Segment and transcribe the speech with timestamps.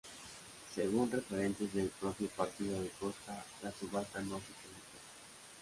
[0.73, 4.99] Según referentes del propio partido de Costa, la subasta no se publicó.